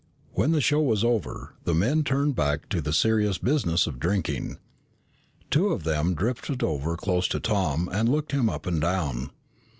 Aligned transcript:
When 0.33 0.51
the 0.51 0.61
show 0.61 0.81
was 0.81 1.03
over, 1.03 1.53
the 1.63 1.75
men 1.75 2.03
turned 2.03 2.35
back 2.35 2.67
to 2.69 2.81
the 2.81 2.91
serious 2.91 3.37
business 3.37 3.85
of 3.85 3.99
drinking. 3.99 4.57
Two 5.51 5.67
of 5.67 5.83
them 5.83 6.15
drifted 6.15 6.63
over 6.63 6.97
close 6.97 7.27
to 7.27 7.39
Tom 7.39 7.87
and 7.93 8.09
looked 8.09 8.31
him 8.31 8.49
up 8.49 8.65
and 8.65 8.81
down. 8.81 9.29